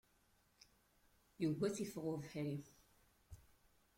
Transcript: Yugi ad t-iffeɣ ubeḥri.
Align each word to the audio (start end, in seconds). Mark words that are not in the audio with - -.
Yugi 1.41 1.63
ad 1.67 1.73
t-iffeɣ 1.75 2.05
ubeḥri. 2.13 2.57